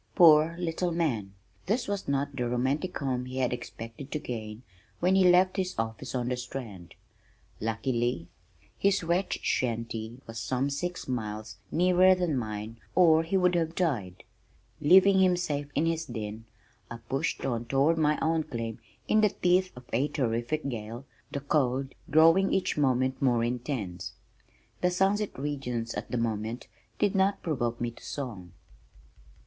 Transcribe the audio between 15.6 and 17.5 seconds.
in his den, I pushed